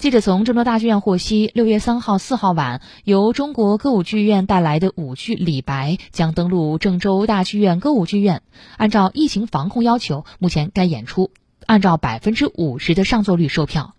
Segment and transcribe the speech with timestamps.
[0.00, 8.40] 记者从郑州大剧院获悉六月三号四号晚由中国歌舞剧院带来的舞剧李白将登陆郑州大剧院歌舞剧院。
[8.78, 11.30] 按照疫情防控要求目前该演出
[11.66, 13.94] 按照百分之五十的上座率售票。